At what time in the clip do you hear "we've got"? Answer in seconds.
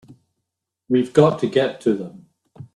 0.89-1.37